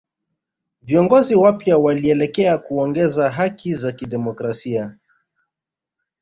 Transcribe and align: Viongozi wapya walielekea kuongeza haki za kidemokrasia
Viongozi 0.81 1.35
wapya 1.35 1.77
walielekea 1.77 2.57
kuongeza 2.57 3.29
haki 3.29 3.73
za 3.73 3.91
kidemokrasia 3.91 4.97